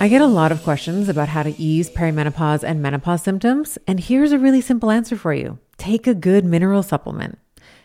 [0.00, 4.00] I get a lot of questions about how to ease perimenopause and menopause symptoms, and
[4.00, 7.38] here's a really simple answer for you take a good mineral supplement.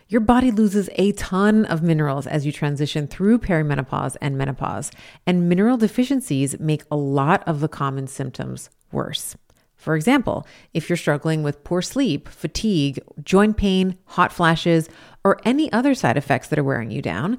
[0.08, 4.92] Your body loses a ton of minerals as you transition through perimenopause and menopause,
[5.26, 9.36] and mineral deficiencies make a lot of the common symptoms worse.
[9.74, 14.88] For example, if you're struggling with poor sleep, fatigue, joint pain, hot flashes,
[15.24, 17.38] or any other side effects that are wearing you down,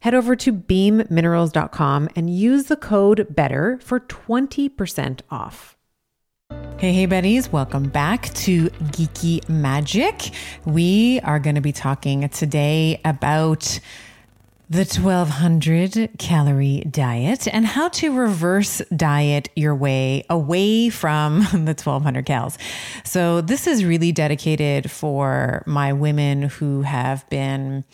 [0.00, 5.76] head over to beamminerals.com and use the code BETTER for 20% off.
[6.78, 10.30] Hey, hey, Betties, welcome back to Geeky Magic.
[10.64, 13.80] We are going to be talking today about
[14.70, 22.24] the 1200 calorie diet and how to reverse diet your way away from the 1200
[22.24, 22.56] calories.
[23.04, 27.84] So, this is really dedicated for my women who have been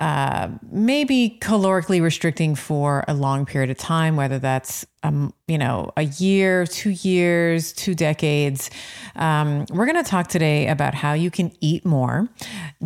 [0.00, 5.92] uh, maybe calorically restricting for a long period of time, whether that's um, you know
[5.96, 8.70] a year, two years, two decades.
[9.14, 12.28] Um, we're going to talk today about how you can eat more,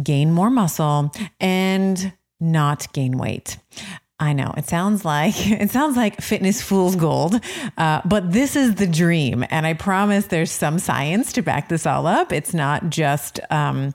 [0.02, 3.58] gain more muscle, and not gain weight.
[4.20, 7.40] I know it sounds like it sounds like fitness fool's gold,
[7.76, 11.86] uh, but this is the dream, and I promise there's some science to back this
[11.86, 12.32] all up.
[12.32, 13.94] It's not just um,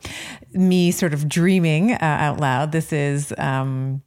[0.53, 2.71] me sort of dreaming uh, out loud.
[2.71, 3.33] This is.
[3.37, 4.03] Um,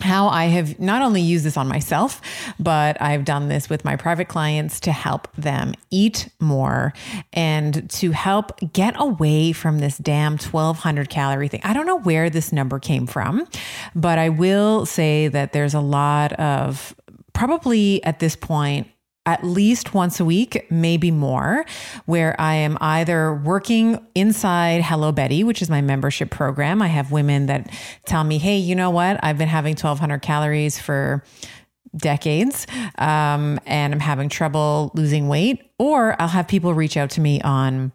[0.00, 2.20] how I have not only used this on myself,
[2.58, 6.92] but I've done this with my private clients to help them eat more
[7.32, 11.60] and to help get away from this damn 1200 calorie thing.
[11.64, 13.46] I don't know where this number came from,
[13.94, 16.94] but I will say that there's a lot of
[17.32, 18.88] probably at this point
[19.28, 21.66] at least once a week, maybe more,
[22.06, 26.80] where I am either working inside Hello Betty, which is my membership program.
[26.80, 27.70] I have women that
[28.06, 29.20] tell me, hey, you know what?
[29.22, 31.22] I've been having 1,200 calories for
[31.94, 32.66] decades
[32.96, 35.70] um, and I'm having trouble losing weight.
[35.78, 37.92] Or I'll have people reach out to me on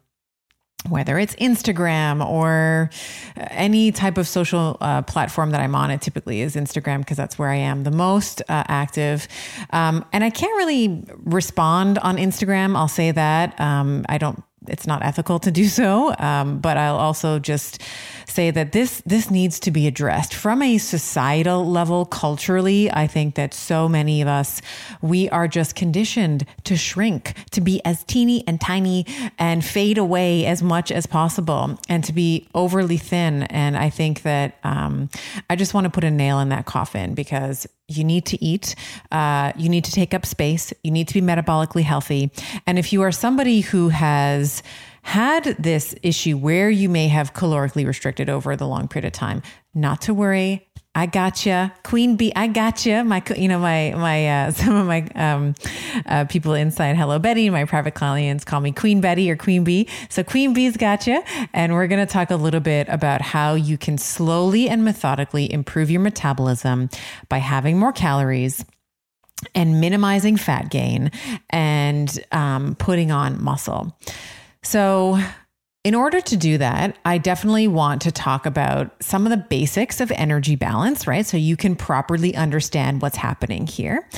[0.88, 2.90] whether it's Instagram or
[3.36, 7.38] any type of social uh, platform that I'm on, it typically is Instagram because that's
[7.38, 9.26] where I am the most uh, active.
[9.70, 12.76] Um, and I can't really respond on Instagram.
[12.76, 13.58] I'll say that.
[13.60, 16.14] Um, I don't it's not ethical to do so.
[16.18, 17.82] Um, but I'll also just
[18.26, 22.90] say that this this needs to be addressed from a societal level, culturally.
[22.90, 24.60] I think that so many of us
[25.02, 29.06] we are just conditioned to shrink, to be as teeny and tiny
[29.38, 33.44] and fade away as much as possible, and to be overly thin.
[33.44, 35.10] And I think that um,
[35.50, 38.74] I just want to put a nail in that coffin because you need to eat.
[39.12, 40.72] Uh, you need to take up space.
[40.82, 42.30] You need to be metabolically healthy.
[42.66, 44.53] And if you are somebody who has
[45.02, 49.42] had this issue where you may have calorically restricted over the long period of time,
[49.74, 50.66] not to worry.
[50.96, 52.32] I gotcha, Queen Bee.
[52.36, 53.02] I gotcha.
[53.02, 55.54] My, you know, my my uh, some of my um,
[56.06, 59.88] uh, people inside Hello Betty, my private clients call me Queen Betty or Queen Bee.
[60.08, 61.22] So Queen Bee's gotcha,
[61.52, 65.52] and we're going to talk a little bit about how you can slowly and methodically
[65.52, 66.88] improve your metabolism
[67.28, 68.64] by having more calories
[69.54, 71.10] and minimizing fat gain
[71.50, 73.98] and um, putting on muscle.
[74.64, 75.18] So
[75.84, 80.00] in order to do that, I definitely want to talk about some of the basics
[80.00, 81.26] of energy balance, right?
[81.26, 84.08] So you can properly understand what's happening here.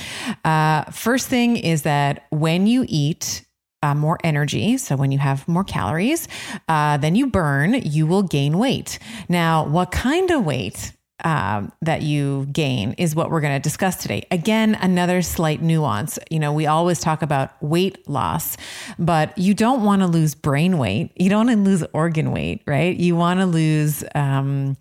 [0.44, 3.44] Uh, first thing is that when you eat,
[3.82, 4.78] uh, more energy.
[4.78, 6.28] So, when you have more calories
[6.66, 8.99] uh, than you burn, you will gain weight.
[9.28, 10.92] Now, what kind of weight?
[11.24, 14.26] Um, that you gain is what we're going to discuss today.
[14.30, 16.18] Again, another slight nuance.
[16.30, 18.56] You know, we always talk about weight loss,
[18.98, 21.12] but you don't want to lose brain weight.
[21.16, 22.94] You don't want to lose organ weight, right?
[22.96, 24.76] You want to lose, um,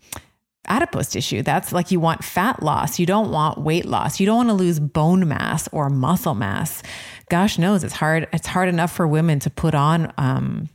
[0.68, 1.42] adipose tissue.
[1.42, 3.00] That's like you want fat loss.
[3.00, 4.20] You don't want weight loss.
[4.20, 6.82] You don't want to lose bone mass or muscle mass.
[7.30, 8.28] Gosh knows it's hard.
[8.34, 10.70] It's hard enough for women to put on um,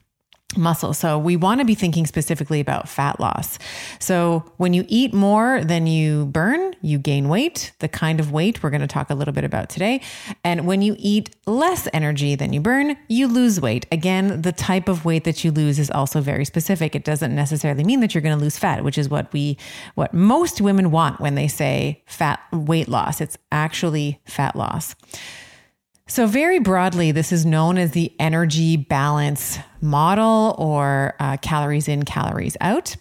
[0.57, 0.93] muscle.
[0.95, 3.59] So we want to be thinking specifically about fat loss.
[3.99, 8.63] So when you eat more than you burn, you gain weight, the kind of weight
[8.63, 10.01] we're going to talk a little bit about today.
[10.45, 13.87] And when you eat less energy than you burn, you lose weight.
[13.93, 16.95] Again, the type of weight that you lose is also very specific.
[16.95, 19.57] It doesn't necessarily mean that you're going to lose fat, which is what we
[19.95, 23.21] what most women want when they say fat weight loss.
[23.21, 24.95] It's actually fat loss.
[26.11, 32.05] So, very broadly, this is known as the energy balance model or uh, calories in,
[32.05, 32.97] calories out.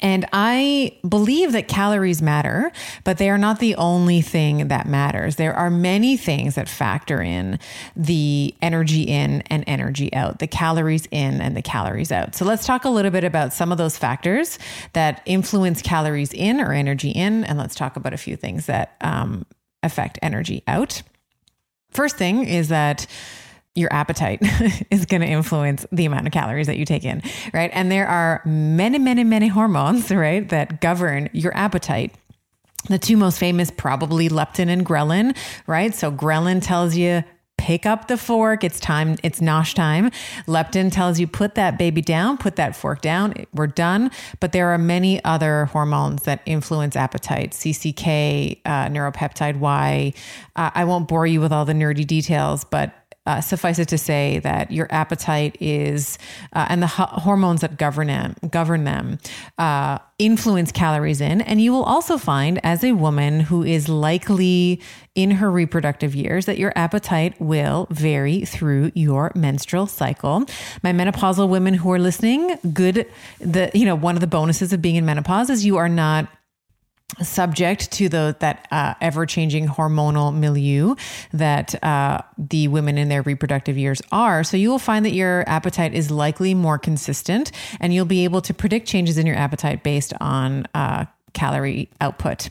[0.00, 2.72] And I believe that calories matter,
[3.04, 5.36] but they are not the only thing that matters.
[5.36, 7.58] There are many things that factor in
[7.94, 12.34] the energy in and energy out, the calories in and the calories out.
[12.34, 14.58] So let's talk a little bit about some of those factors
[14.94, 17.44] that influence calories in or energy in.
[17.44, 19.44] And let's talk about a few things that um,
[19.82, 21.02] affect energy out.
[21.90, 23.06] First thing is that
[23.74, 24.40] your appetite
[24.90, 27.70] is going to influence the amount of calories that you take in, right?
[27.72, 32.14] And there are many, many, many hormones, right, that govern your appetite.
[32.88, 35.36] The two most famous, probably leptin and ghrelin,
[35.66, 35.94] right?
[35.94, 37.24] So, ghrelin tells you
[37.58, 38.64] pick up the fork.
[38.64, 40.10] It's time, it's nosh time.
[40.46, 43.34] Leptin tells you put that baby down, put that fork down.
[43.52, 44.10] We're done.
[44.40, 50.14] But there are many other hormones that influence appetite CCK, uh, neuropeptide Y.
[50.56, 52.94] Uh, I won't bore you with all the nerdy details, but
[53.28, 56.18] uh, suffice it to say that your appetite is,
[56.54, 59.18] uh, and the hormones that govern them, govern them
[59.58, 61.42] uh, influence calories in.
[61.42, 64.80] And you will also find, as a woman who is likely
[65.18, 70.44] in her reproductive years, that your appetite will vary through your menstrual cycle.
[70.84, 73.04] My menopausal women who are listening, good.
[73.40, 76.28] The you know one of the bonuses of being in menopause is you are not
[77.20, 80.94] subject to the that uh, ever changing hormonal milieu
[81.32, 84.44] that uh, the women in their reproductive years are.
[84.44, 87.50] So you will find that your appetite is likely more consistent,
[87.80, 90.66] and you'll be able to predict changes in your appetite based on.
[90.74, 92.50] Uh, calorie output.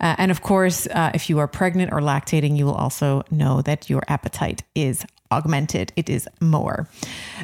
[0.00, 3.62] Uh, and of course, uh, if you are pregnant or lactating, you will also know
[3.62, 6.88] that your appetite is augmented, it is more.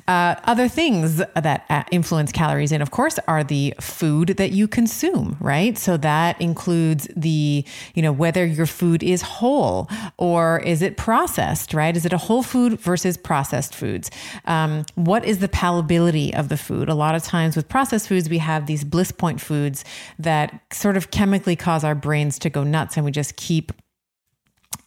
[0.07, 4.69] Uh, other things that uh, influence calories in, of course, are the food that you
[4.69, 5.77] consume, right?
[5.77, 7.65] So that includes the,
[7.95, 11.97] you know, whether your food is whole or is it processed, right?
[11.97, 14.11] Is it a whole food versus processed foods?
[14.45, 16.89] Um, what is the palatability of the food?
[16.89, 19.85] A lot of times with processed foods, we have these bliss point foods
[20.19, 23.73] that sort of chemically cause our brains to go nuts and we just keep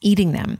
[0.02, 0.60] eating them.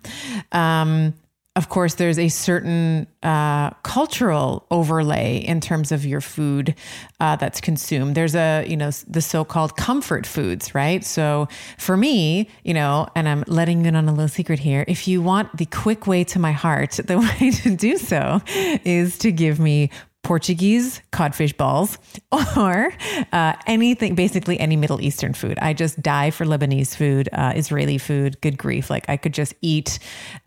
[0.52, 1.14] Um,
[1.58, 6.76] of course, there's a certain uh, cultural overlay in terms of your food
[7.20, 8.16] uh, that's consumed.
[8.16, 11.04] There's a, you know, the so called comfort foods, right?
[11.04, 14.86] So for me, you know, and I'm letting you in on a little secret here,
[14.88, 18.40] if you want the quick way to my heart, the way to do so
[18.86, 19.90] is to give me
[20.24, 21.98] Portuguese codfish balls
[22.58, 22.94] or
[23.34, 25.58] uh, anything, basically any Middle Eastern food.
[25.60, 28.90] I just die for Lebanese food, uh, Israeli food, good grief.
[28.90, 30.00] Like I could just eat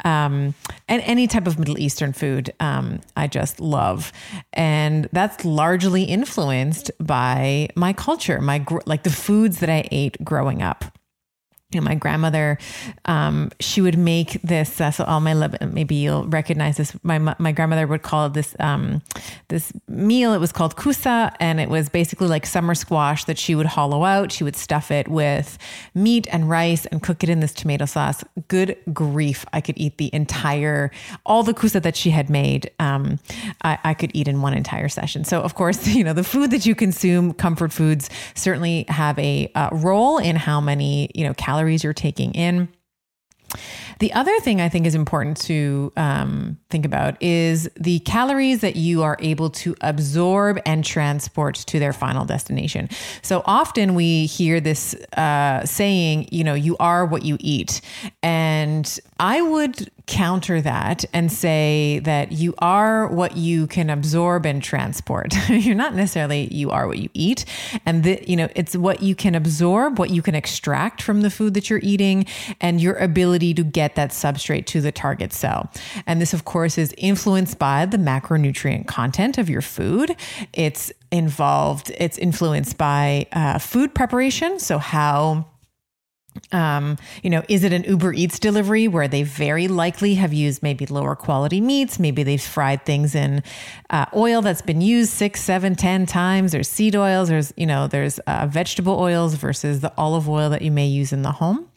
[0.05, 0.55] um,
[0.89, 4.13] and any type of Middle Eastern food um, I just love.
[4.53, 10.23] And that's largely influenced by my culture, my gr- like the foods that I ate
[10.25, 10.85] growing up
[11.75, 12.59] you know, my grandmother,
[13.07, 14.81] um, she would make this.
[14.81, 15.35] Uh, so all my
[15.73, 16.97] maybe you'll recognize this.
[17.03, 19.03] My my grandmother would call this um,
[19.49, 20.33] this meal.
[20.33, 24.05] It was called kusa, and it was basically like summer squash that she would hollow
[24.05, 24.33] out.
[24.33, 25.59] She would stuff it with
[25.95, 28.25] meat and rice and cook it in this tomato sauce.
[28.49, 29.45] Good grief!
[29.53, 30.91] I could eat the entire
[31.27, 32.71] all the kusa that she had made.
[32.79, 33.19] Um,
[33.63, 35.25] I, I could eat in one entire session.
[35.25, 39.51] So of course, you know the food that you consume, comfort foods, certainly have a
[39.55, 42.69] uh, role in how many you know calories calories you're taking in.
[44.01, 48.75] The other thing I think is important to um, think about is the calories that
[48.75, 52.89] you are able to absorb and transport to their final destination.
[53.23, 57.81] So often we hear this uh, saying, you know, you are what you eat.
[58.23, 64.63] And I would counter that and say that you are what you can absorb and
[64.63, 65.35] transport.
[65.49, 67.47] You're not necessarily you are what you eat.
[67.87, 71.31] And the, you know, it's what you can absorb, what you can extract from the
[71.31, 72.27] food that you're eating
[72.61, 75.71] and your ability to get that substrate to the target cell.
[76.07, 80.15] And this of course is influenced by the macronutrient content of your food.
[80.53, 84.59] It's involved, it's influenced by uh, food preparation.
[84.59, 85.47] So how
[86.53, 90.63] um, you know, is it an Uber Eats delivery where they very likely have used
[90.63, 91.99] maybe lower quality meats?
[91.99, 93.43] Maybe they've fried things in
[93.91, 96.53] uh, oil that's been used six, seven, ten times.
[96.53, 97.29] There's seed oils.
[97.29, 101.13] There's you know, there's uh, vegetable oils versus the olive oil that you may use
[101.13, 101.69] in the home.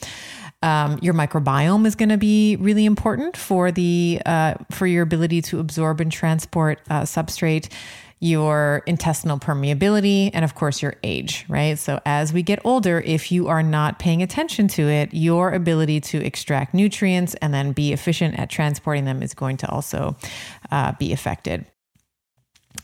[0.63, 5.41] Um, your microbiome is going to be really important for the uh, for your ability
[5.43, 7.71] to absorb and transport uh, substrate
[8.19, 11.77] your intestinal permeability, and of course, your age, right?
[11.77, 16.01] So, as we get older, if you are not paying attention to it, your ability
[16.01, 20.15] to extract nutrients and then be efficient at transporting them is going to also
[20.71, 21.65] uh, be affected.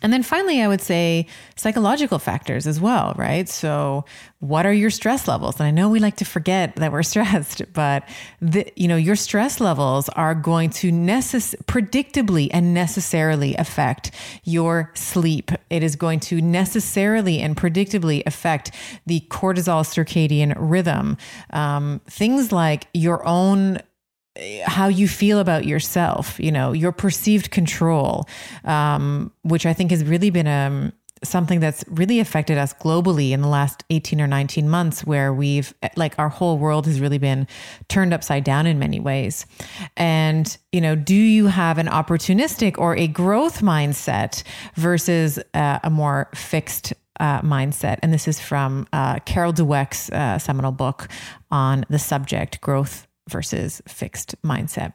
[0.01, 3.47] And then finally, I would say psychological factors as well, right?
[3.47, 4.05] So,
[4.39, 5.59] what are your stress levels?
[5.59, 8.03] And I know we like to forget that we're stressed, but
[8.41, 14.11] the, you know, your stress levels are going to necess- predictably and necessarily affect
[14.43, 15.51] your sleep.
[15.69, 18.71] It is going to necessarily and predictably affect
[19.05, 21.17] the cortisol circadian rhythm.
[21.51, 23.79] Um, things like your own
[24.65, 28.27] how you feel about yourself, you know, your perceived control,
[28.63, 33.41] um, which I think has really been um, something that's really affected us globally in
[33.41, 37.47] the last 18 or 19 months, where we've, like, our whole world has really been
[37.87, 39.45] turned upside down in many ways.
[39.95, 44.43] And, you know, do you have an opportunistic or a growth mindset
[44.75, 47.99] versus uh, a more fixed uh, mindset.
[48.01, 51.07] And this is from uh, Carol Dweck's uh, seminal book
[51.51, 54.93] on the subject, Growth versus fixed mindset.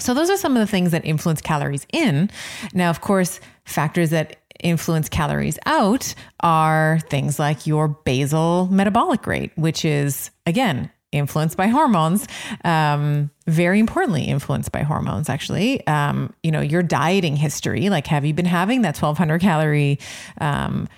[0.00, 2.30] So, those are some of the things that influence calories in.
[2.72, 9.52] Now, of course, factors that influence calories out are things like your basal metabolic rate,
[9.56, 12.26] which is, again, influenced by hormones.
[12.64, 15.86] Um, very importantly, influenced by hormones, actually.
[15.86, 19.98] Um, you know, your dieting history, like have you been having that 1200 calorie
[20.40, 20.88] um,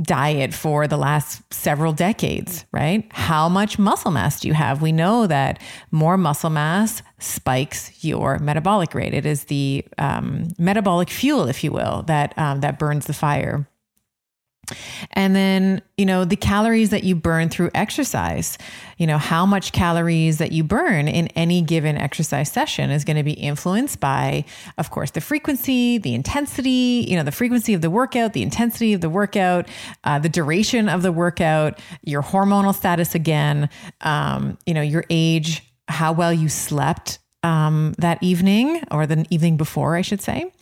[0.00, 3.06] diet for the last several decades, right?
[3.12, 4.80] How much muscle mass do you have?
[4.80, 9.12] We know that more muscle mass spikes your metabolic rate.
[9.12, 13.68] It is the um, metabolic fuel, if you will, that um, that burns the fire.
[15.10, 18.58] And then, you know, the calories that you burn through exercise,
[18.96, 23.16] you know, how much calories that you burn in any given exercise session is going
[23.16, 24.44] to be influenced by,
[24.78, 28.92] of course, the frequency, the intensity, you know, the frequency of the workout, the intensity
[28.92, 29.66] of the workout,
[30.04, 33.68] uh, the duration of the workout, your hormonal status again,
[34.02, 39.56] um, you know, your age, how well you slept um, that evening or the evening
[39.56, 40.52] before, I should say.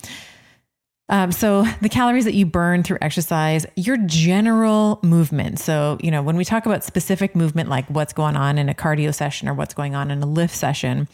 [1.11, 5.59] Um, so the calories that you burn through exercise, your general movement.
[5.59, 8.73] So, you know, when we talk about specific movement, like what's going on in a
[8.73, 11.09] cardio session or what's going on in a lift session,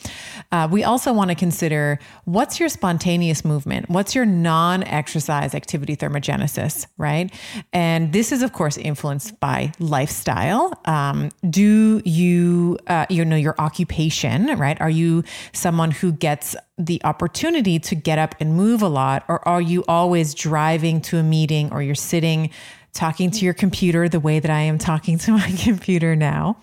[0.52, 3.90] uh, we also want to consider what's your spontaneous movement?
[3.90, 7.34] What's your non exercise activity thermogenesis, right?
[7.74, 10.80] And this is, of course, influenced by lifestyle.
[10.86, 14.80] Um, do you, uh, you know, your occupation, right?
[14.80, 15.24] Are you
[15.54, 19.24] someone who gets the opportunity to get up and move a lot?
[19.28, 22.52] Or are you always driving to a meeting or you're sitting
[22.94, 26.58] talking to your computer the way that I am talking to my computer now?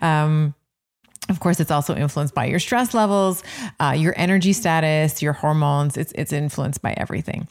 [0.00, 0.54] Um,
[1.28, 3.42] of course, it's also influenced by your stress levels,
[3.80, 5.96] uh, your energy status, your hormones.
[5.96, 7.48] It's, it's influenced by everything.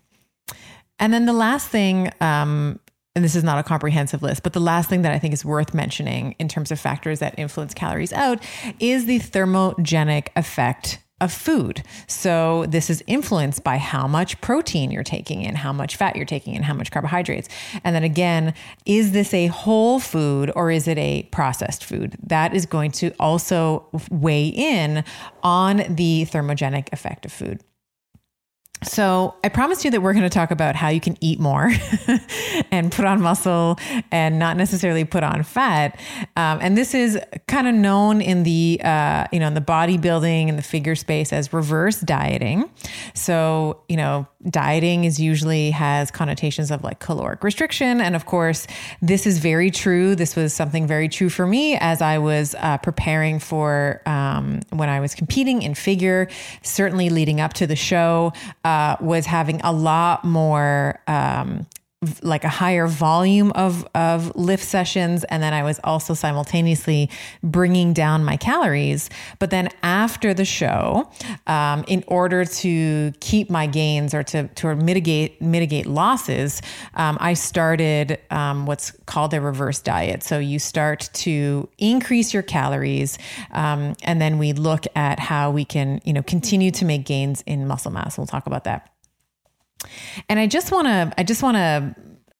[0.97, 2.79] And then the last thing, um,
[3.15, 5.43] and this is not a comprehensive list, but the last thing that I think is
[5.43, 8.41] worth mentioning in terms of factors that influence calories out
[8.79, 11.81] is the thermogenic effect of food.
[12.07, 16.25] So this is influenced by how much protein you're taking in, how much fat you're
[16.25, 17.47] taking in, how much carbohydrates.
[17.85, 18.53] And then again,
[18.85, 22.17] is this a whole food or is it a processed food?
[22.21, 25.05] That is going to also weigh in
[25.41, 27.61] on the thermogenic effect of food.
[28.83, 31.71] So, I promised you that we're going to talk about how you can eat more
[32.71, 33.79] and put on muscle
[34.11, 35.99] and not necessarily put on fat.
[36.35, 37.17] Um, and this is
[37.47, 41.33] kind of known in the uh, you know in the bodybuilding and the figure space
[41.33, 42.69] as reverse dieting.
[43.13, 48.67] So, you know, dieting is usually has connotations of like caloric restriction, and of course,
[49.01, 50.15] this is very true.
[50.15, 54.89] This was something very true for me as I was uh, preparing for um, when
[54.89, 56.27] I was competing in figure.
[56.61, 58.33] Certainly, leading up to the show
[58.63, 61.65] uh, was having a lot more um,
[62.21, 65.23] like a higher volume of of lift sessions.
[65.25, 67.09] And then I was also simultaneously
[67.41, 69.09] bringing down my calories.
[69.39, 71.09] But then after the show
[71.47, 76.61] um, in order to keep my gains or to to mitigate mitigate losses
[76.95, 80.23] um, I started um, what's called a reverse diet.
[80.23, 83.17] So you start to increase your calories
[83.51, 87.41] um, and then we look at how we can you know continue to make gains
[87.45, 88.17] in muscle mass.
[88.17, 88.94] We'll talk about that
[90.29, 91.95] and I just want to, I just want to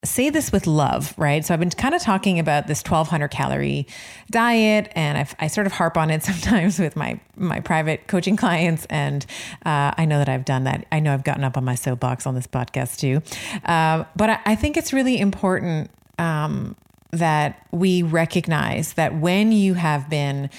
[0.06, 1.44] say this with love, right?
[1.46, 3.88] So I've been kind of talking about this 1200 calorie
[4.30, 8.36] diet and I've, i sort of harp on it sometimes with my, my private coaching
[8.36, 8.86] clients.
[8.90, 9.26] And
[9.66, 10.86] uh, I know that I've done that.
[10.92, 13.22] I know I've gotten up on my soapbox on this podcast too.
[13.66, 16.76] Uh, but I, I, think it's really important um,
[17.12, 20.50] that we recognize that when you have been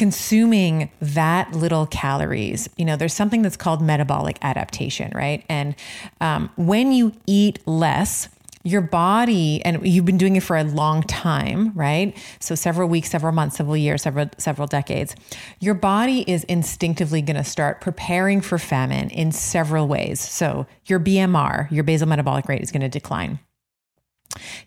[0.00, 5.44] consuming that little calories, you know, there's something that's called metabolic adaptation, right?
[5.46, 5.74] And
[6.22, 8.30] um, when you eat less,
[8.62, 12.14] your body and you've been doing it for a long time right?
[12.40, 15.16] So several weeks several months several years several several decades
[15.60, 20.20] your body is instinctively going to start preparing for famine in several ways.
[20.20, 23.38] So your bmr your basal metabolic rate is going to decline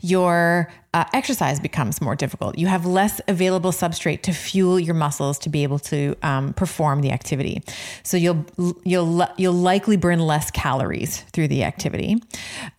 [0.01, 2.58] your uh, exercise becomes more difficult.
[2.58, 7.01] You have less available substrate to fuel your muscles to be able to um, perform
[7.01, 7.63] the activity.
[8.03, 8.46] So you'll
[8.84, 12.22] you'll you'll likely burn less calories through the activity.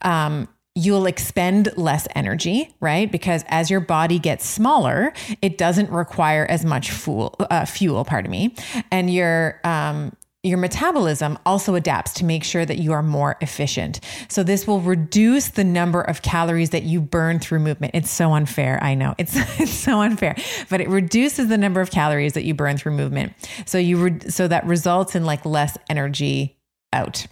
[0.03, 3.11] Um, you'll expend less energy, right?
[3.11, 8.31] Because as your body gets smaller, it doesn't require as much fuel, uh, fuel, pardon
[8.31, 8.55] me,
[8.91, 10.13] and your um,
[10.45, 14.01] your metabolism also adapts to make sure that you are more efficient.
[14.29, 17.95] So this will reduce the number of calories that you burn through movement.
[17.95, 18.79] It's so unfair.
[18.83, 20.37] I know it's, it's so unfair,
[20.69, 23.33] but it reduces the number of calories that you burn through movement.
[23.65, 26.59] So you, re- so that results in like less energy
[26.93, 27.27] out.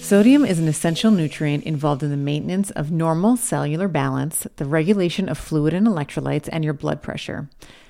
[0.00, 5.28] Sodium is an essential nutrient involved in the maintenance of normal cellular balance, the regulation
[5.28, 7.48] of fluid and electrolytes, and your blood pressure.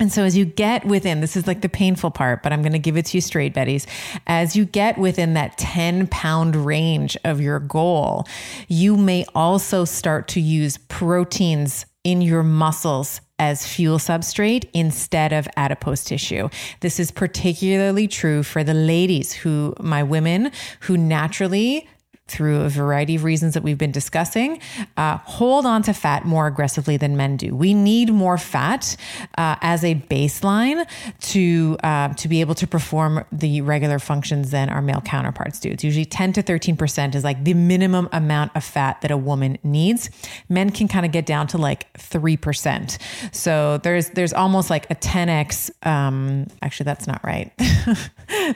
[0.00, 2.72] And so, as you get within, this is like the painful part, but I'm going
[2.72, 3.86] to give it to you straight, Betties.
[4.26, 8.26] As you get within that 10 pound range of your goal,
[8.66, 15.46] you may also start to use proteins in your muscles as fuel substrate instead of
[15.56, 16.48] adipose tissue.
[16.80, 21.88] This is particularly true for the ladies who, my women who naturally
[22.30, 24.60] through a variety of reasons that we've been discussing,
[24.96, 27.54] uh, hold on to fat more aggressively than men do.
[27.54, 28.96] We need more fat
[29.36, 30.86] uh, as a baseline
[31.20, 35.70] to uh, to be able to perform the regular functions than our male counterparts do.
[35.70, 39.16] It's usually 10 to 13 percent is like the minimum amount of fat that a
[39.16, 40.10] woman needs.
[40.48, 42.98] Men can kind of get down to like three percent.
[43.32, 45.70] So there's there's almost like a 10x.
[45.86, 47.52] Um, actually, that's not right.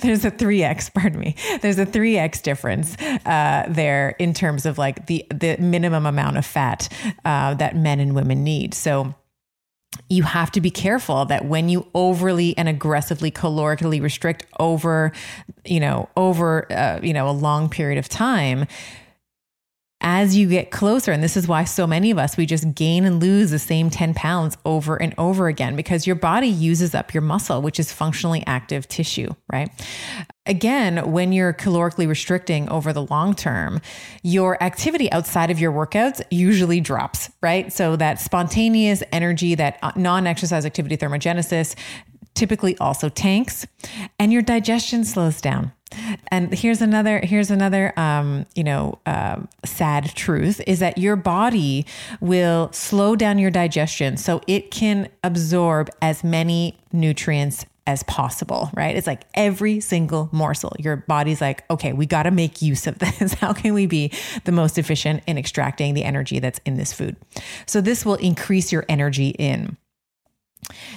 [0.00, 0.92] there's a 3x.
[0.94, 1.36] Pardon me.
[1.60, 2.96] There's a 3x difference
[3.68, 6.88] there in terms of like the the minimum amount of fat
[7.24, 8.74] uh, that men and women need.
[8.74, 9.14] So
[10.08, 15.12] you have to be careful that when you overly and aggressively calorically restrict over
[15.64, 18.66] you know over uh, you know a long period of time
[20.00, 23.04] as you get closer, and this is why so many of us, we just gain
[23.04, 27.14] and lose the same 10 pounds over and over again because your body uses up
[27.14, 29.70] your muscle, which is functionally active tissue, right?
[30.46, 33.80] Again, when you're calorically restricting over the long term,
[34.22, 37.72] your activity outside of your workouts usually drops, right?
[37.72, 41.76] So that spontaneous energy, that uh, non exercise activity thermogenesis
[42.34, 43.66] typically also tanks
[44.18, 45.72] and your digestion slows down.
[46.28, 51.86] And here's another here's another um, you know uh, sad truth is that your body
[52.20, 58.96] will slow down your digestion so it can absorb as many nutrients as possible, right?
[58.96, 60.74] It's like every single morsel.
[60.78, 63.34] Your body's like, okay, we got to make use of this.
[63.40, 64.10] How can we be
[64.44, 67.16] the most efficient in extracting the energy that's in this food?
[67.66, 69.76] So this will increase your energy in.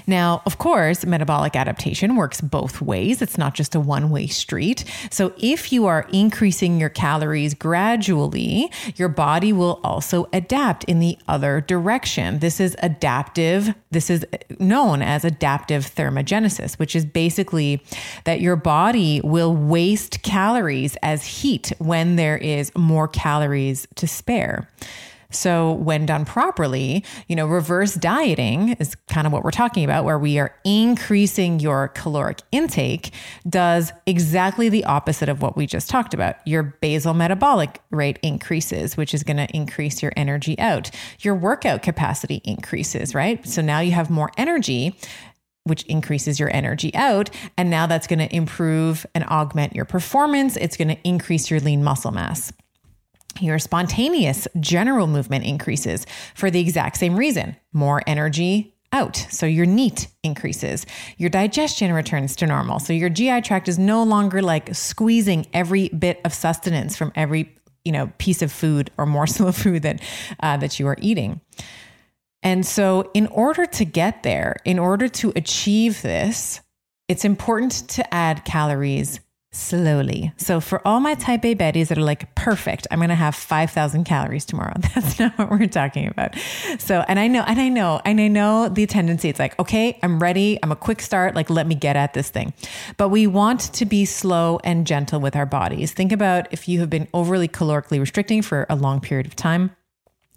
[0.06, 3.22] Now, of course, metabolic adaptation works both ways.
[3.22, 4.86] It's not just a one way street.
[5.12, 11.18] So, if you are increasing your calories gradually, your body will also adapt in the
[11.28, 12.40] other direction.
[12.40, 13.74] This is adaptive.
[13.92, 14.26] This is
[14.60, 17.84] known as adaptive thermogenesis, which is basically
[18.24, 24.68] that your body will waste calories as heat when there is more calories to spare.
[25.30, 30.06] So, when done properly, you know, reverse dieting is kind of what we're talking about,
[30.06, 33.12] where we are increasing your caloric intake,
[33.50, 36.36] does exactly the opposite of what we just talked about.
[36.46, 40.92] Your basal metabolic rate increases, which is going to increase your energy out.
[41.20, 43.46] Your workout capacity increases, right?
[43.48, 44.96] So now you have more energy
[45.68, 47.30] which increases your energy out.
[47.58, 50.56] And now that's going to improve and augment your performance.
[50.56, 52.54] It's going to increase your lean muscle mass.
[53.42, 59.18] Your spontaneous general movement increases for the exact same reason more energy out.
[59.30, 60.86] So your NEAT increases,
[61.18, 62.80] your digestion returns to normal.
[62.80, 67.54] So your GI tract is no longer like squeezing every bit of sustenance from every
[67.84, 70.02] you know piece of food or morsel of food that
[70.42, 71.42] uh, that you are eating.
[72.44, 76.62] And so, in order to get there, in order to achieve this,
[77.08, 79.20] it's important to add calories
[79.52, 80.34] slowly.
[80.38, 83.34] So for all my type A betties that are like, perfect, I'm going to have
[83.36, 84.74] 5,000 calories tomorrow.
[84.96, 86.36] That's not what we're talking about.
[86.80, 90.00] So, and I know, and I know, and I know the tendency, it's like, okay,
[90.04, 90.60] I'm ready.
[90.62, 91.36] I'm a quick start.
[91.36, 92.54] Like, let me get at this thing.
[92.98, 95.92] But we want to be slow and gentle with our bodies.
[95.92, 99.72] Think about if you have been overly calorically restricting for a long period of time.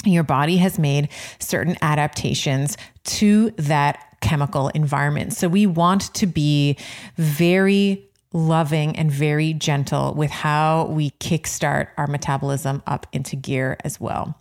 [0.04, 5.32] Your body has made certain adaptations to that chemical environment.
[5.32, 6.78] So we want to be
[7.16, 14.00] very loving and very gentle with how we kickstart our metabolism up into gear as
[14.00, 14.38] well.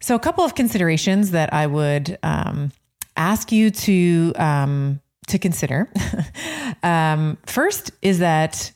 [0.00, 2.72] So, a couple of considerations that I would um,
[3.16, 5.88] ask you to um, to consider.
[6.82, 8.72] um, first is that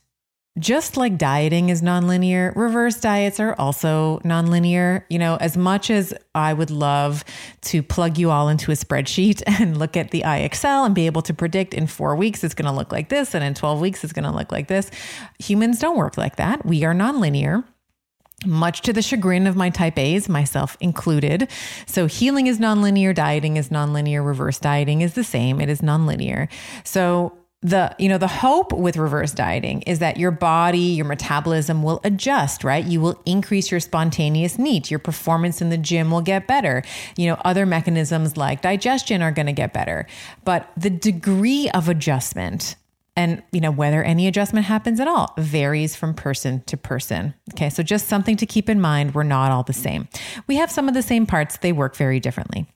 [0.61, 5.05] just like dieting is nonlinear, reverse diets are also nonlinear.
[5.09, 7.25] You know, as much as I would love
[7.63, 11.23] to plug you all into a spreadsheet and look at the IXL and be able
[11.23, 14.05] to predict in four weeks it's going to look like this and in 12 weeks
[14.05, 14.91] it's going to look like this,
[15.39, 16.65] humans don't work like that.
[16.65, 17.65] We are nonlinear
[18.47, 21.49] much to the chagrin of my type A's, myself included.
[21.87, 26.49] So, healing is nonlinear, dieting is nonlinear, reverse dieting is the same, it is nonlinear.
[26.85, 31.83] So, the you know the hope with reverse dieting is that your body your metabolism
[31.83, 32.85] will adjust right?
[32.85, 36.83] You will increase your spontaneous NEAT your performance in the gym will get better.
[37.17, 40.07] You know other mechanisms like digestion are going to get better.
[40.45, 42.77] But the degree of adjustment
[43.15, 47.69] and you know whether any adjustment happens at all varies from person to person okay?
[47.69, 49.15] So just something to keep in mind.
[49.15, 50.09] We're not all the same.
[50.47, 51.59] We have some of the same parts.
[51.59, 52.67] They work very differently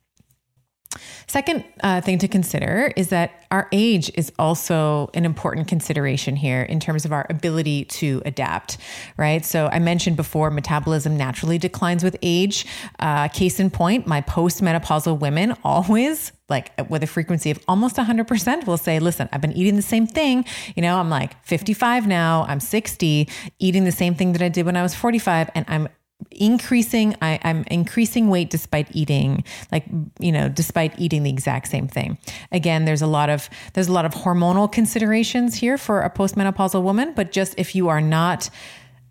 [1.26, 6.62] Second uh, thing to consider is that our age is also an important consideration here
[6.62, 8.78] in terms of our ability to adapt,
[9.16, 9.44] right?
[9.44, 12.66] So I mentioned before, metabolism naturally declines with age.
[12.98, 18.66] Uh, case in point, my postmenopausal women always like with a frequency of almost 100%
[18.66, 20.44] will say listen i've been eating the same thing
[20.76, 24.66] you know i'm like 55 now i'm 60 eating the same thing that i did
[24.66, 25.88] when i was 45 and i'm
[26.30, 29.84] increasing I, i'm increasing weight despite eating like
[30.18, 32.18] you know despite eating the exact same thing.
[32.52, 36.82] Again there's a lot of there's a lot of hormonal considerations here for a postmenopausal
[36.82, 38.50] woman but just if you are not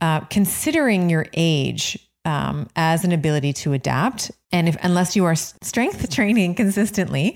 [0.01, 5.35] uh, considering your age um, as an ability to adapt and if unless you are
[5.35, 7.35] strength training consistently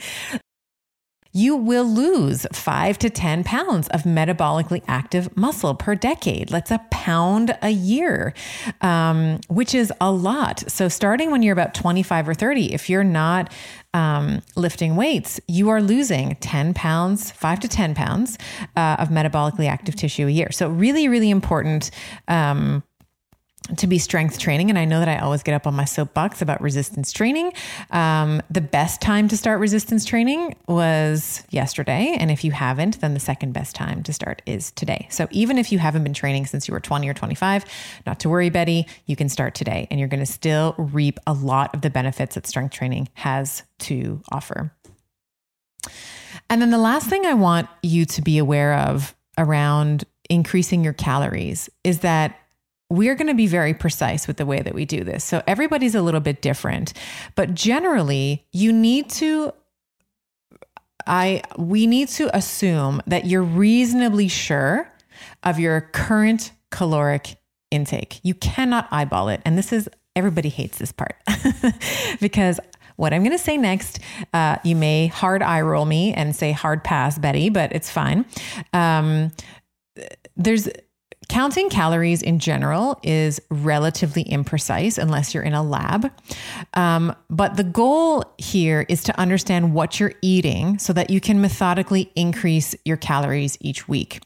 [1.37, 6.49] you will lose five to 10 pounds of metabolically active muscle per decade.
[6.49, 8.33] That's a pound a year,
[8.81, 10.63] um, which is a lot.
[10.67, 13.53] So, starting when you're about 25 or 30, if you're not
[13.93, 18.39] um, lifting weights, you are losing 10 pounds, five to 10 pounds
[18.75, 20.51] uh, of metabolically active tissue a year.
[20.51, 21.91] So, really, really important.
[22.27, 22.81] Um,
[23.75, 24.69] to be strength training.
[24.69, 27.51] And I know that I always get up on my soapbox about resistance training.
[27.91, 32.15] Um, the best time to start resistance training was yesterday.
[32.17, 35.07] And if you haven't, then the second best time to start is today.
[35.09, 37.65] So even if you haven't been training since you were 20 or 25,
[38.05, 41.33] not to worry, Betty, you can start today and you're going to still reap a
[41.33, 44.71] lot of the benefits that strength training has to offer.
[46.49, 50.93] And then the last thing I want you to be aware of around increasing your
[50.93, 52.39] calories is that
[52.89, 55.23] we're going to be very precise with the way that we do this.
[55.23, 56.93] So everybody's a little bit different,
[57.35, 59.53] but generally, you need to
[61.05, 64.91] I we need to assume that you're reasonably sure
[65.43, 67.37] of your current caloric
[67.71, 68.19] intake.
[68.23, 69.41] You cannot eyeball it.
[69.45, 71.15] And this is everybody hates this part
[72.19, 72.59] because
[72.95, 73.99] what I'm going to say next,
[74.33, 78.25] uh, you may hard eye roll me and say hard pass, Betty, but it's fine.
[78.73, 79.31] Um,
[80.35, 80.67] there's
[81.29, 86.09] Counting calories in general is relatively imprecise unless you're in a lab.
[86.73, 91.41] Um, but the goal here is to understand what you're eating so that you can
[91.41, 94.21] methodically increase your calories each week.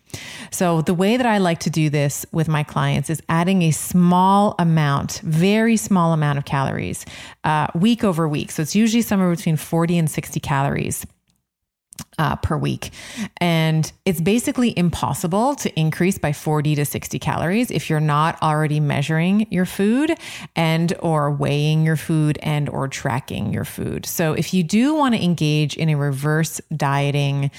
[0.52, 3.72] So, the way that I like to do this with my clients is adding a
[3.72, 7.06] small amount, very small amount of calories
[7.46, 8.52] uh, week over week.
[8.52, 11.06] So, it's usually somewhere between 40 and 60 calories
[12.18, 12.92] uh, per week.
[13.38, 18.80] And it's basically impossible to increase by 40 to 60 calories if you're not already
[18.80, 20.18] measuring your food
[20.56, 24.06] and or weighing your food and or tracking your food.
[24.06, 27.52] So if you do want to engage in a reverse dieting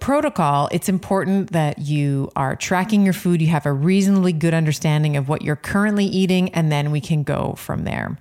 [0.00, 5.16] protocol, it's important that you are tracking your food, you have a reasonably good understanding
[5.16, 8.18] of what you're currently eating and then we can go from there.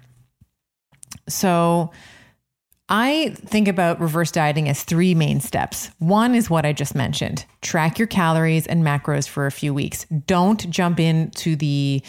[1.29, 1.91] So
[2.89, 5.91] I think about reverse dieting as three main steps.
[5.99, 10.05] One is what I just mentioned track your calories and macros for a few weeks.
[10.25, 12.01] Don't jump into the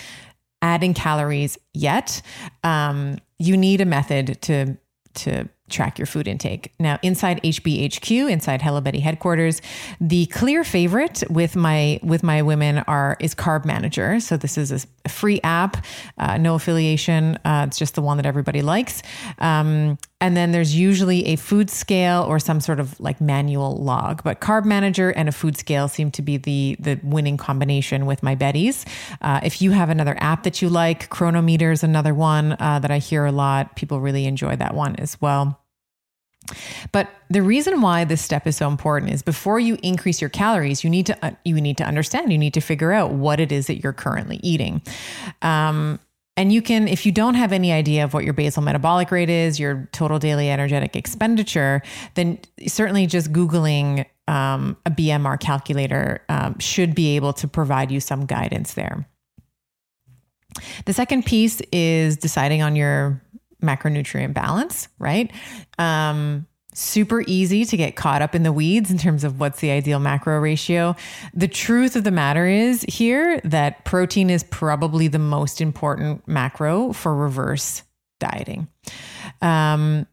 [0.63, 2.23] adding calories yet.
[2.63, 4.77] Um, you need a method to
[5.15, 6.73] to track your food intake.
[6.79, 9.61] Now, inside HBHQ, inside Hello Betty headquarters,
[10.01, 14.21] the clear favorite with my with my women are is Carb Manager.
[14.21, 15.85] So this is a free app,
[16.19, 17.39] uh, no affiliation.
[17.45, 19.03] Uh, it's just the one that everybody likes.
[19.39, 24.23] Um, and then there's usually a food scale or some sort of like manual log.
[24.25, 28.23] But Carb Manager and a food scale seem to be the the winning combination with
[28.23, 28.87] my Betties.
[29.21, 32.91] Uh, if you have another app that you like, Cronometer is another one uh, that
[32.91, 33.77] I hear a lot.
[33.77, 35.58] People really enjoy that one as well.
[36.93, 40.83] But the reason why this step is so important is before you increase your calories,
[40.83, 43.53] you need to uh, you need to understand, you need to figure out what it
[43.53, 44.83] is that you're currently eating.
[45.43, 45.99] Um,
[46.39, 49.29] and you can, if you don't have any idea of what your basal metabolic rate
[49.29, 51.83] is, your total daily energetic expenditure,
[52.15, 57.99] then certainly just Googling um, a BMR calculator um, should be able to provide you
[57.99, 59.09] some guidance there.
[60.85, 63.21] The second piece is deciding on your
[63.63, 65.31] macronutrient balance, right?
[65.79, 69.71] Um, super easy to get caught up in the weeds in terms of what's the
[69.71, 70.95] ideal macro ratio.
[71.35, 76.93] The truth of the matter is here that protein is probably the most important macro
[76.93, 77.83] for reverse
[78.21, 78.69] dieting.
[79.43, 80.07] Um,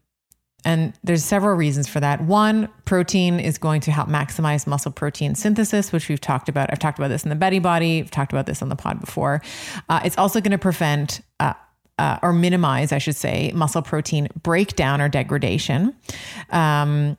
[0.64, 2.22] and there's several reasons for that.
[2.22, 6.70] One, protein is going to help maximize muscle protein synthesis, which we've talked about.
[6.72, 8.00] I've talked about this in the Betty Body.
[8.00, 9.40] I've talked about this on the pod before.
[9.88, 11.52] Uh, it's also going to prevent uh,
[11.98, 15.94] uh, or minimize, I should say, muscle protein breakdown or degradation,
[16.50, 17.16] um,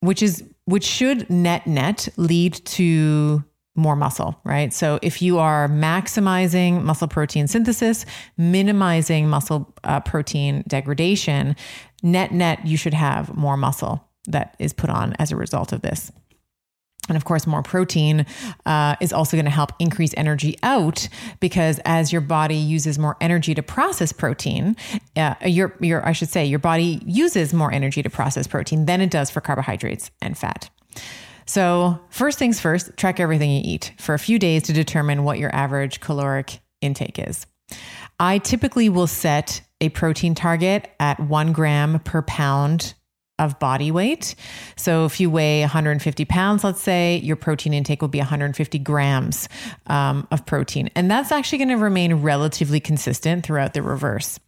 [0.00, 3.42] which is which should net net lead to
[3.74, 4.72] more muscle, right?
[4.72, 8.04] So if you are maximizing muscle protein synthesis,
[8.36, 11.56] minimizing muscle uh, protein degradation,
[12.02, 15.80] net net you should have more muscle that is put on as a result of
[15.82, 16.12] this.
[17.08, 18.26] And of course, more protein
[18.66, 21.08] uh, is also going to help increase energy out
[21.40, 24.76] because as your body uses more energy to process protein,
[25.16, 29.00] uh, your your I should say your body uses more energy to process protein than
[29.00, 30.70] it does for carbohydrates and fat.
[31.46, 35.38] So first things first, track everything you eat for a few days to determine what
[35.38, 37.46] your average caloric intake is.
[38.20, 42.94] I typically will set a protein target at one gram per pound
[43.38, 44.34] of body weight.
[44.76, 49.48] So if you weigh 150 pounds, let's say, your protein intake will be 150 grams
[49.86, 50.90] um, of protein.
[50.94, 54.38] And that's actually going to remain relatively consistent throughout the reverse.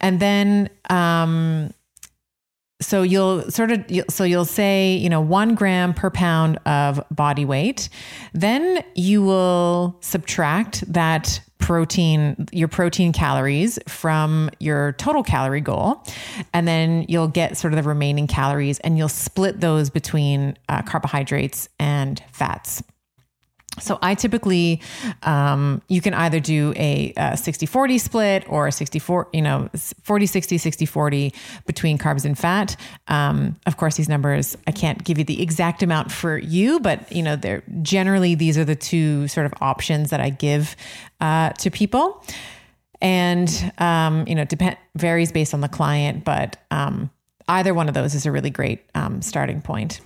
[0.00, 1.72] And then, um,
[2.80, 7.44] so you'll sort of so you'll say you know one gram per pound of body
[7.44, 7.88] weight
[8.32, 16.02] then you will subtract that protein, your protein calories from your total calorie goal.
[16.52, 20.82] And then you'll get sort of the remaining calories and you'll split those between uh,
[20.82, 22.82] carbohydrates and fats.
[23.78, 24.80] So I typically,
[25.22, 29.68] um, you can either do a, a 60 40 split or a 64, you know,
[30.02, 31.34] 40 60, 60 40
[31.66, 32.76] between carbs and fat.
[33.08, 37.10] Um, of course, these numbers, I can't give you the exact amount for you, but,
[37.12, 40.74] you know, they're generally, these are the two sort of options that I give
[41.20, 42.24] uh, to people.
[43.02, 47.10] And, um, you know, depend varies based on the client, but um,
[47.46, 50.00] either one of those is a really great um, starting point.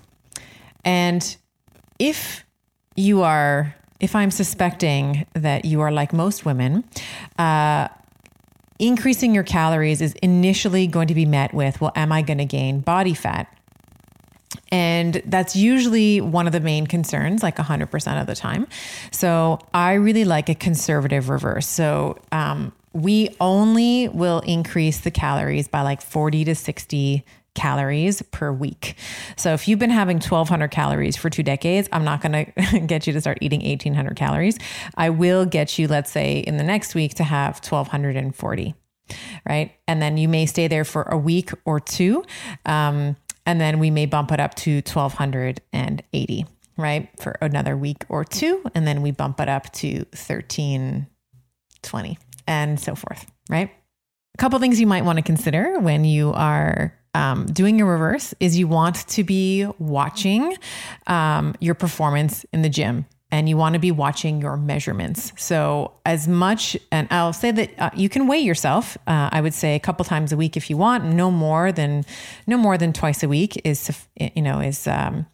[0.85, 1.37] And
[2.01, 2.44] if
[2.96, 6.85] you are, if I'm suspecting that you are like most women,
[7.38, 7.88] uh,
[8.79, 12.46] increasing your calories is initially going to be met with, well, am I going to
[12.46, 13.55] gain body fat?
[14.72, 18.66] And that's usually one of the main concerns, like 100% of the time.
[19.11, 21.66] So I really like a conservative reverse.
[21.66, 27.24] So um, we only will increase the calories by like 40 to 60
[27.55, 28.97] calories per week.
[29.37, 33.07] So if you've been having 1200 calories for two decades, I'm not going to get
[33.07, 34.59] you to start eating 1800 calories.
[34.97, 38.75] I will get you, let's say, in the next week to have 1240.
[39.49, 39.73] Right.
[39.89, 42.23] And then you may stay there for a week or two.
[42.65, 47.09] Um, and then we may bump it up to 1280, right?
[47.19, 48.63] For another week or two.
[48.75, 53.73] And then we bump it up to 1320 and so forth, right?
[54.35, 58.35] A couple things you might want to consider when you are um, doing a reverse
[58.40, 60.57] is you want to be watching
[61.07, 65.33] um, your performance in the gym and you want to be watching your measurements.
[65.37, 68.96] So, as much, and I'll say that uh, you can weigh yourself.
[69.07, 71.05] Uh, I would say a couple times a week if you want.
[71.05, 72.05] No more than
[72.46, 75.27] no more than twice a week is you know is um,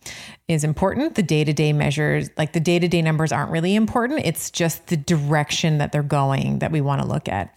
[0.49, 1.15] is important.
[1.15, 4.27] The day to day measures, like the day to day numbers, aren't really important.
[4.27, 7.55] It's just the direction that they're going that we want to look at.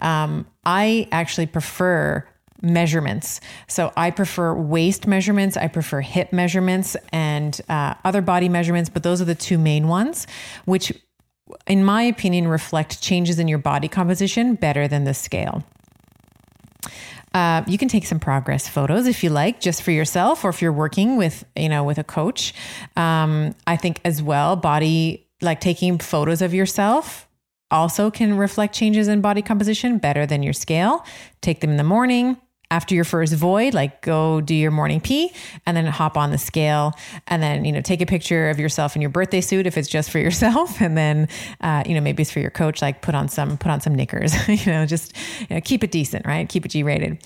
[0.00, 2.26] Um, I actually prefer
[2.64, 3.40] measurements.
[3.68, 9.02] So I prefer waist measurements, I prefer hip measurements, and uh, other body measurements, but
[9.02, 10.26] those are the two main ones,
[10.64, 10.92] which,
[11.66, 15.62] in my opinion, reflect changes in your body composition better than the scale.
[17.34, 20.62] Uh, you can take some progress photos if you like, just for yourself, or if
[20.62, 22.54] you're working with, you know, with a coach.
[22.96, 27.28] Um, I think as well, body like taking photos of yourself
[27.70, 31.04] also can reflect changes in body composition better than your scale.
[31.40, 32.36] Take them in the morning,
[32.74, 35.32] after your first void, like go do your morning pee
[35.64, 36.92] and then hop on the scale
[37.28, 39.86] and then, you know, take a picture of yourself in your birthday suit if it's
[39.88, 40.80] just for yourself.
[40.80, 41.28] And then,
[41.60, 43.94] uh, you know, maybe it's for your coach, like put on some, put on some
[43.94, 44.32] knickers,
[44.66, 46.48] you know, just you know, keep it decent, right?
[46.48, 47.22] Keep it G rated.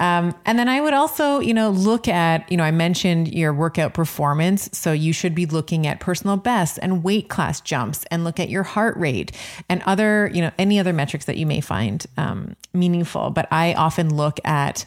[0.00, 3.54] Um, and then I would also, you know, look at, you know, I mentioned your
[3.54, 4.68] workout performance.
[4.74, 8.50] So you should be looking at personal best and weight class jumps and look at
[8.50, 9.32] your heart rate
[9.70, 13.30] and other, you know, any other metrics that you may find um, meaningful.
[13.30, 14.84] But I often look at,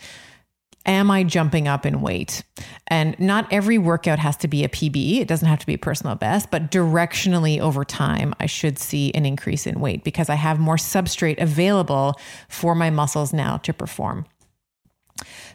[0.85, 2.43] am I jumping up in weight?
[2.87, 5.19] And not every workout has to be a PB.
[5.19, 9.11] It doesn't have to be a personal best, but directionally over time, I should see
[9.13, 13.73] an increase in weight because I have more substrate available for my muscles now to
[13.73, 14.25] perform.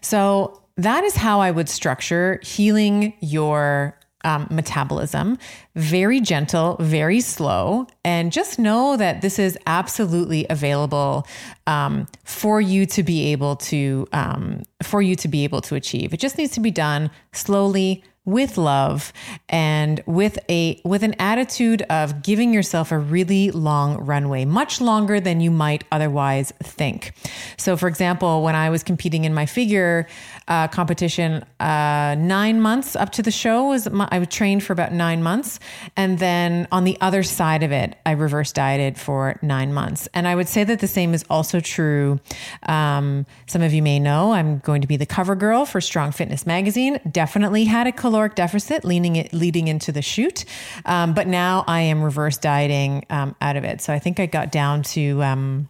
[0.01, 5.39] So that is how I would structure healing your um, metabolism.
[5.75, 7.87] Very gentle, very slow.
[8.05, 11.27] And just know that this is absolutely available
[11.67, 16.13] um, for you to be able to um, for you to be able to achieve.
[16.13, 19.11] It just needs to be done slowly with love
[19.49, 25.19] and with a with an attitude of giving yourself a really long runway much longer
[25.19, 27.15] than you might otherwise think
[27.57, 30.07] so for example when i was competing in my figure
[30.49, 34.93] uh, competition uh, nine months up to the show was my, i trained for about
[34.93, 35.61] nine months
[35.97, 40.27] and then on the other side of it i reverse dieted for nine months and
[40.27, 42.19] i would say that the same is also true
[42.65, 46.11] um, some of you may know i'm going to be the cover girl for strong
[46.11, 50.45] fitness magazine definitely had a caloric deficit leaning it, leading into the shoot.
[50.85, 53.81] Um, but now I am reverse dieting um, out of it.
[53.81, 55.69] So I think I got down to, um,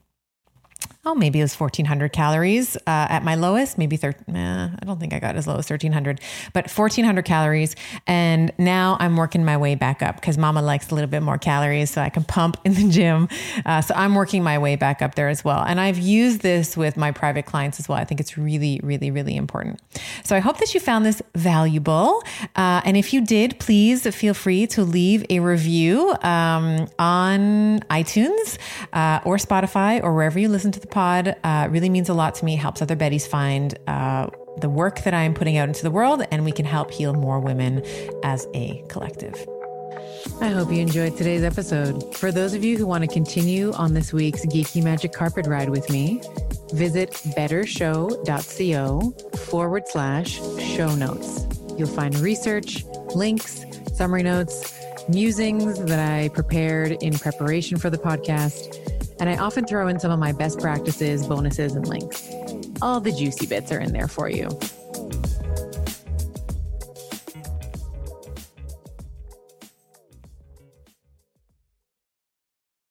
[1.09, 5.01] oh, maybe it was 1400 calories uh, at my lowest, maybe 13, eh, I don't
[5.01, 6.21] think I got as low as 1300,
[6.53, 7.75] but 1400 calories.
[8.07, 11.39] And now I'm working my way back up because mama likes a little bit more
[11.39, 13.29] calories so I can pump in the gym.
[13.65, 15.65] Uh, so I'm working my way back up there as well.
[15.67, 17.97] And I've used this with my private clients as well.
[17.97, 19.81] I think it's really, really, really important.
[20.25, 22.23] So I hope that you found this valuable.
[22.55, 28.59] Uh, and if you did, please feel free to leave a review um, on iTunes
[28.93, 32.13] uh, or Spotify or wherever you listen to the podcast pod uh, really means a
[32.13, 34.27] lot to me, helps other Bettys find uh,
[34.61, 37.15] the work that I am putting out into the world, and we can help heal
[37.15, 37.85] more women
[38.25, 39.37] as a collective.
[40.41, 42.17] I hope you enjoyed today's episode.
[42.17, 45.69] For those of you who want to continue on this week's Geeky Magic Carpet Ride
[45.69, 46.21] with me,
[46.73, 51.47] visit bettershow.co forward slash show notes.
[51.79, 52.85] You'll find research,
[53.15, 54.77] links, summary notes,
[55.09, 58.88] musings that I prepared in preparation for the podcast
[59.21, 62.29] and I often throw in some of my best practices, bonuses, and links.
[62.81, 64.49] All the juicy bits are in there for you.